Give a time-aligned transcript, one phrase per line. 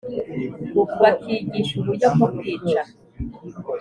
[1.01, 2.81] bakigisha uburyo bwo kwica,